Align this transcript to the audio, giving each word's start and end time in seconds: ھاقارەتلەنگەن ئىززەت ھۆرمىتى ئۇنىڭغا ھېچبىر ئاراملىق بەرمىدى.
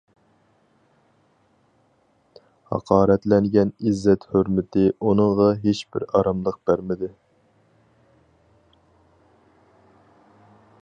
ھاقارەتلەنگەن 2.71 3.73
ئىززەت 3.89 4.25
ھۆرمىتى 4.31 4.87
ئۇنىڭغا 5.09 5.49
ھېچبىر 5.67 6.07
ئاراملىق 6.09 6.59
بەرمىدى. 6.69 7.13